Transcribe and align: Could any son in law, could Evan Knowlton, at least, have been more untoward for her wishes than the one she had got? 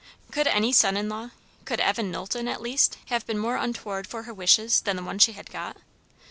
Could 0.31 0.47
any 0.47 0.73
son 0.73 0.97
in 0.97 1.09
law, 1.09 1.29
could 1.63 1.79
Evan 1.79 2.09
Knowlton, 2.09 2.47
at 2.47 2.59
least, 2.59 2.97
have 3.09 3.23
been 3.27 3.37
more 3.37 3.57
untoward 3.57 4.07
for 4.07 4.23
her 4.23 4.33
wishes 4.33 4.81
than 4.81 4.95
the 4.95 5.03
one 5.03 5.19
she 5.19 5.33
had 5.33 5.51
got? 5.51 5.77